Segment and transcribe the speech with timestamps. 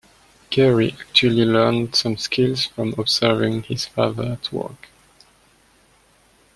[0.49, 4.87] Gerry actually learned some skills from observing his father at work.